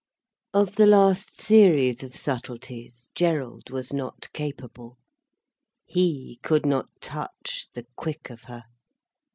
[0.51, 4.97] Of the last series of subtleties, Gerald was not capable.
[5.85, 8.63] He could not touch the quick of her.